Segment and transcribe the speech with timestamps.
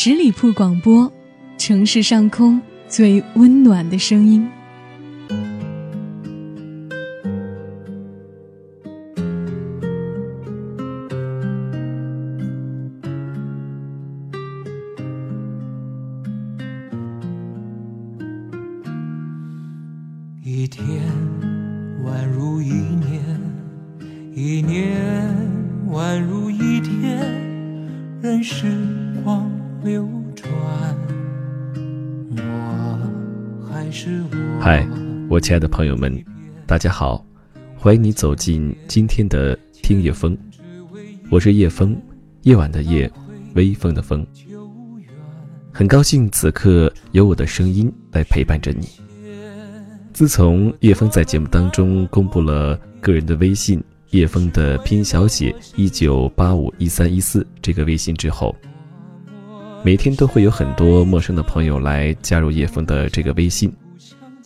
[0.00, 1.12] 十里铺广播，
[1.56, 4.48] 城市上空最温暖的声音。
[20.44, 20.86] 一天
[22.04, 23.20] 宛如一年，
[24.32, 24.96] 一年
[25.90, 27.18] 宛如一天，
[28.22, 28.97] 任时光
[29.88, 30.46] 流转。
[32.36, 34.60] 我还是我。
[34.60, 34.86] 嗨，
[35.30, 36.22] 我亲爱的朋友们，
[36.66, 37.24] 大家好，
[37.74, 40.36] 欢迎你走进今天的听夜风。
[41.30, 41.96] 我是叶风，
[42.42, 43.10] 夜晚的夜，
[43.54, 44.26] 微风的风。
[45.72, 48.86] 很高兴此刻有我的声音来陪伴着你。
[50.12, 58.54] 自从叶枫在节目当中公布了个人的微信“叶枫的拼音小写一九八五一三一四”这个微信之后，
[59.84, 63.72] 每天都会有很多陌生的朋友来加入叶枫的这个微信，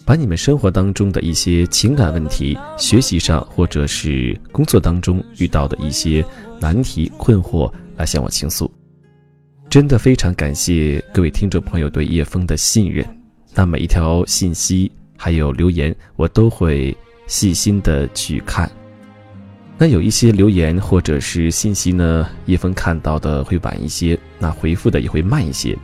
[0.05, 6.25] 把你们生活当中的一些情感问题、学习上或者是工作当中遇到的一些
[6.61, 8.71] 难题、困惑来向我倾诉。
[9.69, 13.07] 真的非常感谢各位听众朋友对叶枫的信任。
[13.55, 14.91] 那每一条信息。
[15.15, 16.97] 还有留言，我都会
[17.29, 18.69] 细心的去看。
[19.83, 25.77] 那有一些留言或者是信息呢，叶枫看到的会晚一些，那回复的也会慢一些。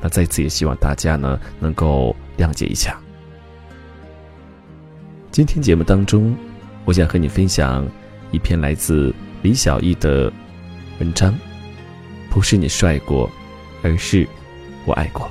[0.00, 2.98] 那在此也希望大家呢能够谅解一下。
[5.30, 6.36] 今天节目当中，
[6.84, 7.88] 我想和你分享
[8.32, 10.32] 一篇来自李小艺的
[10.98, 11.32] 文章，
[12.30, 13.30] 不是你帅过，
[13.84, 14.26] 而是
[14.84, 15.30] 我爱过。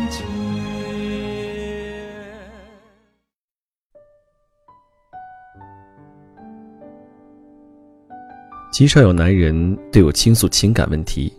[8.81, 11.31] 极少有男人对我倾诉情感问题，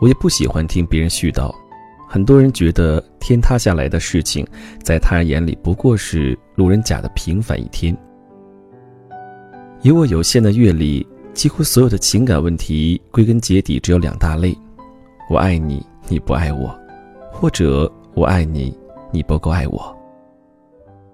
[0.00, 1.52] 我也不喜欢听别人絮叨。
[2.08, 4.46] 很多人觉得天塌下来的事情，
[4.80, 7.92] 在他人眼里不过是路人甲的平凡一天。
[9.82, 14.56] 以我有限的阅历，几乎所有的情感问题归根结底只有两大类：
[15.28, 16.70] 我爱你，你不爱我；
[17.32, 18.72] 或者我爱你，
[19.10, 19.98] 你不够爱我。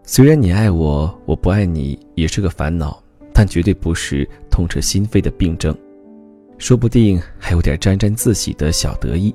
[0.02, 3.00] 虽然你爱我，我不爱你，也是个烦恼。
[3.36, 5.76] 但绝对不是痛彻心扉的病症，
[6.58, 9.34] 说不定还有点沾沾自喜的小得意。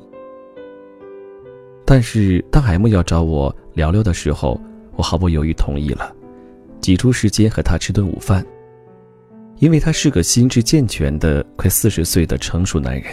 [1.85, 4.57] 但是当 M 要找我聊聊的时候，
[4.95, 6.15] 我毫不犹豫同意了，
[6.79, 8.45] 挤出时间和他吃顿午饭。
[9.57, 13.03] 因为他是个心智健全的快四十岁的成熟男人，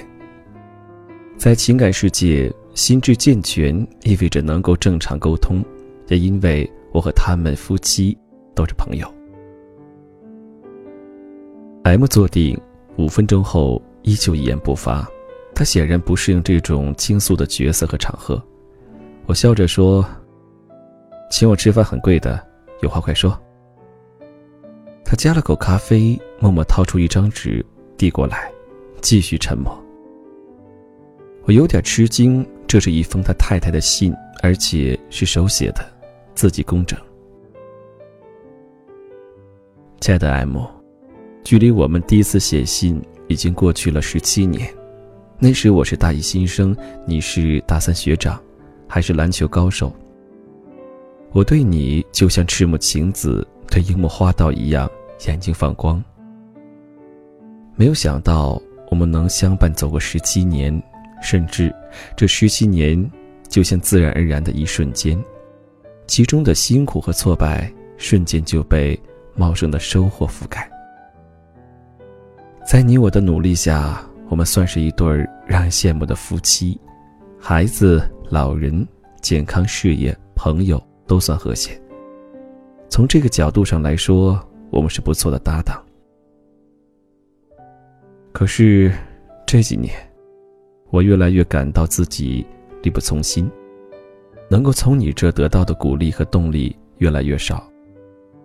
[1.36, 5.60] 在情感世界，心智健全意味着能够正常沟通，
[6.06, 8.16] 也因为我和他们夫妻
[8.54, 9.12] 都是朋友。
[11.86, 12.60] M 坐定，
[12.96, 15.08] 五分钟后依旧一言不发。
[15.54, 18.42] 他显然不适应这种倾诉的角色和场合。
[19.26, 20.04] 我笑着说
[21.30, 22.44] ：“请我吃饭很贵的，
[22.80, 23.38] 有话快说。”
[25.06, 27.64] 他加了口咖啡，默默掏出一张纸
[27.96, 28.50] 递过来，
[29.00, 29.72] 继续沉默。
[31.44, 34.12] 我有点吃惊，这是一封他太太的信，
[34.42, 35.88] 而且是手写的，
[36.34, 36.98] 字迹工整。
[40.00, 40.75] 亲爱的 M。
[41.46, 44.68] 距离我们第一次写信已经过去了十七年，
[45.38, 46.76] 那时我是大一新生，
[47.06, 48.42] 你是大三学长，
[48.88, 49.94] 还是篮球高手。
[51.30, 54.90] 我对你就像赤木晴子对樱木花道一样，
[55.28, 56.02] 眼睛放光。
[57.76, 58.60] 没有想到
[58.90, 60.82] 我们能相伴走过十七年，
[61.22, 61.72] 甚至
[62.16, 63.08] 这十七年
[63.48, 65.16] 就像自然而然的一瞬间，
[66.08, 69.00] 其中的辛苦和挫败瞬间就被
[69.36, 70.68] 茂盛的收获覆盖。
[72.66, 76.76] 在你我的努力下，我们算是一对儿让人羡慕的夫妻，
[77.38, 78.84] 孩子、老人、
[79.22, 81.80] 健康、事业、朋友都算和谐。
[82.88, 85.80] 从这个角度上来说，我们是不错的搭档。
[88.32, 88.92] 可是
[89.46, 89.94] 这几年，
[90.90, 92.44] 我越来越感到自己
[92.82, 93.48] 力不从心，
[94.50, 97.64] 能够从你这得到的鼓励和动力越来越少。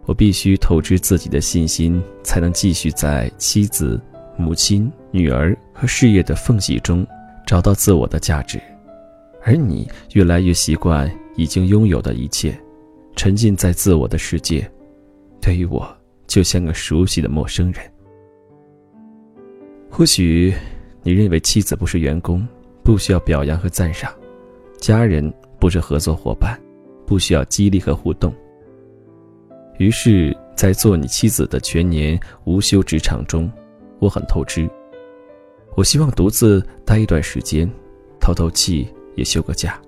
[0.06, 4.00] 我必须透支自己的信心，才能继续在妻子。
[4.38, 7.06] 母亲、女儿和事业的缝隙中
[7.46, 8.60] 找到自我的价值，
[9.44, 12.58] 而你越来越习惯已经拥有的一切，
[13.16, 14.70] 沉浸在自我的世界，
[15.42, 15.88] 对于我
[16.28, 17.84] 就像个熟悉的陌生人。
[19.90, 20.54] 或许
[21.04, 22.48] 你认为妻子不是员工，
[22.84, 24.10] 不需要表扬和赞赏；
[24.80, 26.60] 家人不是合作伙伴，
[27.06, 28.34] 不需要激励和互动。
[29.78, 33.52] 于是，在做你妻子的全年无休职场中。
[34.02, 34.68] 我很透支，
[35.76, 37.70] 我希望独自待一段时间，
[38.20, 39.80] 透透气，也休个假。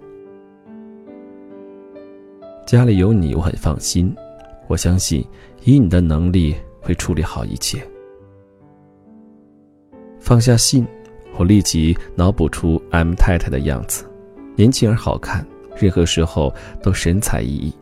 [2.64, 4.16] 家里有你，我很放心。
[4.68, 5.26] 我相信，
[5.64, 7.82] 以你的能力会处理好一切。
[10.20, 10.86] 放下信，
[11.36, 14.06] 我立即脑补出 M 太太的样子，
[14.56, 15.44] 年轻而好看，
[15.76, 17.74] 任何时候都神采奕奕，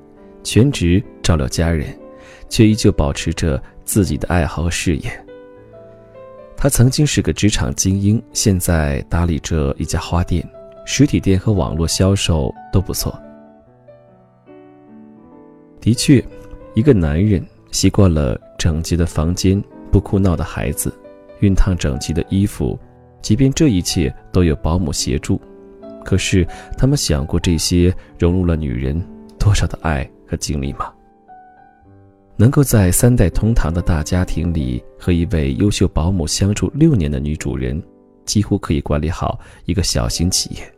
[0.44, 1.94] 全职照料家人，
[2.48, 5.26] 却依旧保持着自己的爱好和事业。
[6.62, 10.48] 他曾经是个职场精英，现在打理着一家花店，
[10.86, 13.20] 实体店和网络销售都不错。
[15.80, 16.24] 的确，
[16.76, 19.60] 一个男人习惯了整洁的房间、
[19.92, 20.94] 不哭闹的孩子、
[21.40, 22.80] 熨烫整齐的衣服，
[23.24, 25.42] 即便这一切都有保姆协助，
[26.06, 26.48] 可是
[26.78, 29.04] 他们想过这些融入了女人
[29.40, 30.94] 多少的爱和精力吗？
[32.38, 37.82] 能够在三代同堂的大家庭里和一位优秀保姆相处六年的女主人，
[38.26, 40.74] 几乎可以管理好一个小型企业。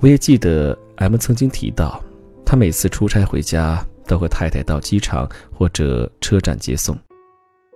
[0.00, 2.02] 我也记得 M 曾经提到，
[2.44, 6.98] 他每次出差回家都和太太到机场或者车站接送，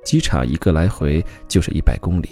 [0.04, 2.28] 机场一个来回就是一百公里。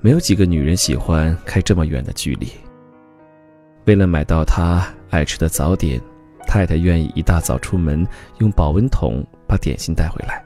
[0.00, 2.48] 没有几个女人喜欢开这么远的距离。
[3.84, 6.00] 为了买到她爱吃的早点。
[6.52, 8.06] 太太愿意一大早出门，
[8.40, 10.44] 用保温桶把点心带回来。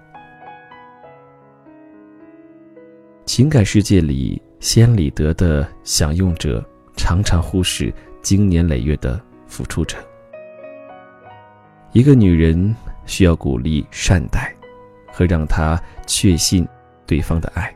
[3.24, 6.64] 情感世界里，先理得的享用者
[6.96, 7.92] 常常忽视
[8.22, 9.96] 经年累月的付出者。
[11.90, 12.72] 一个女人
[13.04, 14.54] 需要鼓励、善待，
[15.12, 15.76] 和让她
[16.06, 16.64] 确信
[17.04, 17.74] 对方的爱。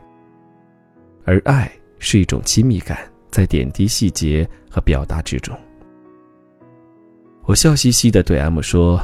[1.25, 1.69] 而爱
[1.99, 2.97] 是一种亲密感，
[3.29, 5.53] 在点滴细节和表达之中。
[7.45, 9.01] 我笑嘻嘻地对 M 说：“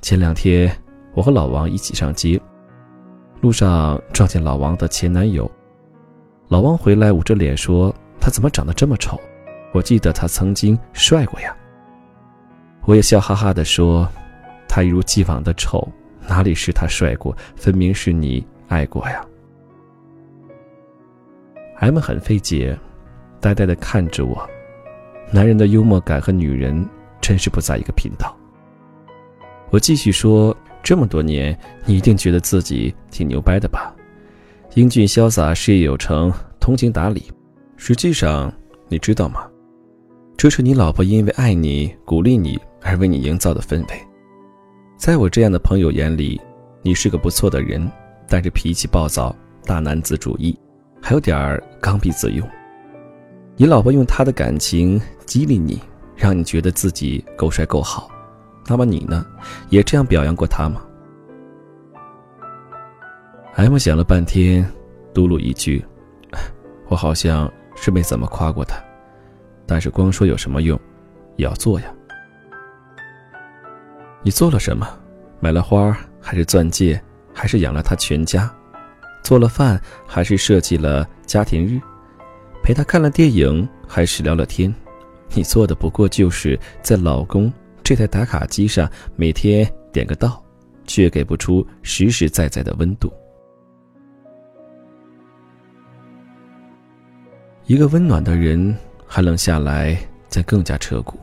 [0.00, 0.70] 前两天
[1.12, 2.40] 我和老王一起上街，
[3.40, 5.50] 路上撞见老王的前男友。
[6.46, 9.20] 老王回来捂着脸说：‘他怎么长得这么丑？
[9.72, 11.54] 我记得他曾经帅过呀。’
[12.86, 14.08] 我也笑哈哈地说
[14.68, 15.86] ：‘他一如既往的丑，
[16.28, 17.36] 哪里是他帅过？
[17.56, 19.20] 分明是你爱过呀。
[21.80, 22.78] ’M 很费解，
[23.40, 24.48] 呆呆地看着我。
[25.32, 26.88] 男人的幽默感和女人。”
[27.28, 28.34] 真是不在一个频道。
[29.68, 31.54] 我继续说，这么多年，
[31.84, 33.94] 你一定觉得自己挺牛掰的吧？
[34.76, 37.30] 英俊潇洒，事业有成，通情达理。
[37.76, 38.50] 实际上，
[38.88, 39.46] 你知道吗？
[40.38, 44.00] 这是你老婆因为爱你、鼓励你而为你营造的氛围。
[44.96, 46.40] 在我这样的朋友眼里，
[46.80, 47.86] 你是个不错的人，
[48.26, 50.58] 但是脾气暴躁、大男子主义，
[50.98, 52.48] 还有点儿刚愎自用。
[53.54, 55.78] 你老婆用她的感情激励你。
[56.18, 58.10] 让你觉得自己够帅够好，
[58.66, 59.24] 那么你呢？
[59.68, 60.82] 也这样表扬过他吗
[63.54, 64.68] ？M 想了半天，
[65.14, 65.84] 嘟噜一句
[66.90, 68.76] ：“我好像是没怎么夸过他，
[69.64, 70.78] 但是光说有什么用？
[71.36, 71.86] 也要做呀。”
[74.22, 74.88] 你做了什么？
[75.38, 77.00] 买了花，还是钻戒，
[77.32, 78.52] 还是养了他全家？
[79.22, 81.80] 做了饭，还是设计了家庭日？
[82.60, 84.74] 陪他看了电影，还是聊了天？
[85.34, 90.42] 你做的不过就是在老公这台打卡机上每天点个到，
[90.86, 93.12] 却给不出实实在在的温度。
[97.66, 98.74] 一个温暖的人
[99.06, 99.96] 寒冷下来
[100.28, 101.18] 将更加彻骨，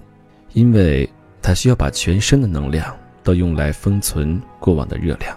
[0.54, 1.10] 因为
[1.42, 5.36] 他需要把全身的能量都用来封存过往的热量。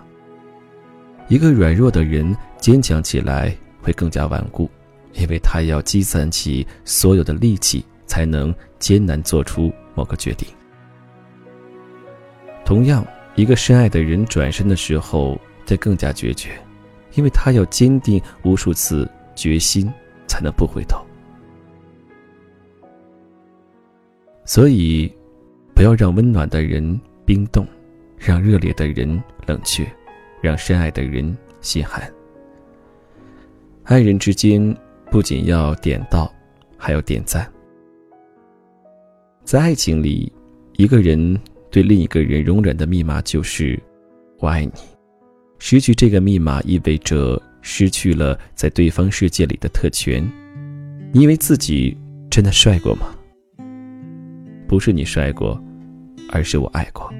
[1.28, 4.70] 一个软弱的人坚强起来会更加顽固，
[5.14, 7.84] 因为他要积攒起所有的力气。
[8.08, 10.48] 才能艰难做出某个决定。
[12.64, 16.50] 同样，一个深爱的人转身的时候，则更加决绝，
[17.14, 19.88] 因为他要坚定无数次决心，
[20.26, 21.00] 才能不回头。
[24.44, 25.14] 所以，
[25.74, 27.64] 不要让温暖的人冰冻，
[28.16, 29.86] 让热烈的人冷却，
[30.40, 32.10] 让深爱的人心寒。
[33.84, 34.76] 爱人之间
[35.10, 36.30] 不仅要点到，
[36.76, 37.50] 还要点赞。
[39.48, 40.30] 在爱情里，
[40.76, 41.40] 一个人
[41.70, 43.82] 对另一个人容忍的密码就是
[44.40, 44.72] “我爱你”。
[45.58, 50.22] 失去这个密码意味着失去了在对方世界里的特权。
[51.14, 51.96] 你以为自己
[52.28, 53.06] 真的帅过吗？
[54.66, 55.58] 不是你帅过，
[56.28, 57.10] 而是我爱过。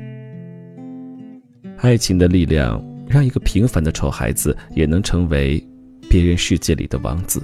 [1.79, 5.67] 爱情的力量让一个平凡的丑孩子也能成为
[6.11, 7.43] 别人世界里的王子。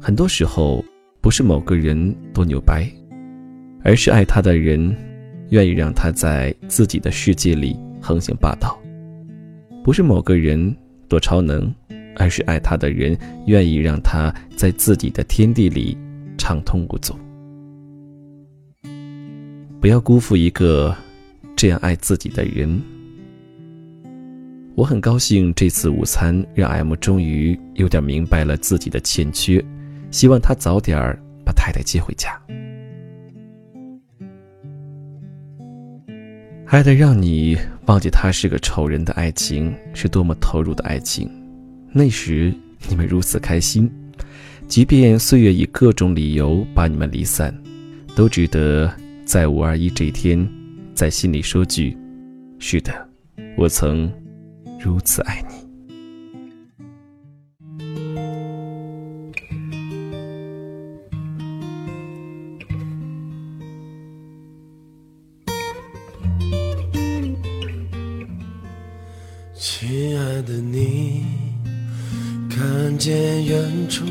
[0.00, 0.82] 很多时候，
[1.20, 2.90] 不是某个人多牛掰。
[3.82, 4.94] 而是爱他的人，
[5.50, 8.78] 愿意让他在自己的世界里横行霸道。
[9.82, 10.76] 不是某个人
[11.08, 11.72] 多超能，
[12.16, 15.96] 而是爱他的人愿意让他在自己的天地里
[16.36, 17.14] 畅通无阻。
[19.80, 20.94] 不要辜负一个
[21.56, 22.80] 这样爱自己的人。
[24.74, 29.64] 我很高兴这次午餐让 M 终于有点明白了自己的欠缺，
[30.10, 30.98] 希望他早点
[31.44, 32.38] 把太太接回家。
[36.70, 41.28] 爱的让你忘记他是个丑人的爱情，是多么投入的爱情。
[41.92, 42.54] 那时
[42.88, 43.90] 你们如此开心，
[44.68, 47.52] 即便岁月以各种理由把你们离散，
[48.14, 48.88] 都值得
[49.24, 50.48] 在五二一这一天，
[50.94, 51.96] 在心里说句
[52.60, 52.92] ：“是的，
[53.56, 54.08] 我曾
[54.78, 55.68] 如此爱你。”
[70.10, 71.24] 亲爱的你，
[72.50, 74.04] 看见远处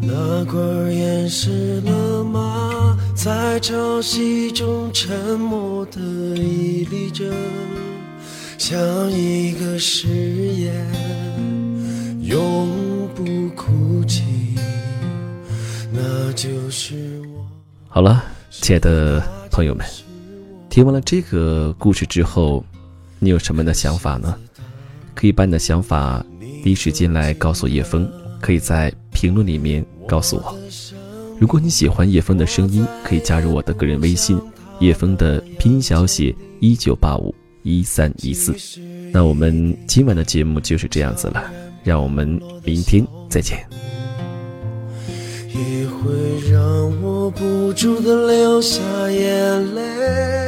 [0.00, 0.58] 那块
[0.90, 2.96] 岩石了吗？
[3.14, 7.30] 在潮汐中沉默的屹立着，
[8.56, 8.80] 像
[9.12, 10.72] 一个誓言，
[12.22, 14.24] 永不哭泣。
[15.92, 17.46] 那就是我。
[17.88, 19.86] 好了，亲爱的朋友们，
[20.70, 22.64] 听完了这个故事之后。
[23.20, 24.38] 你有什么的想法呢？
[25.18, 26.24] 可以把你的想法
[26.62, 28.08] 第一时间来告诉叶枫，
[28.40, 30.56] 可以在评论里面告诉我。
[31.40, 34.40] 如果你喜欢叶枫的声音，可以加入我的个人微信
[34.78, 37.34] 叶枫的拼音小写一九八五
[37.64, 38.54] 一三一四。
[39.10, 41.50] 那我们今晚的节目就是这样子了，
[41.82, 43.58] 让我们明天再见。
[45.48, 50.47] 也会让我不住的流下眼泪。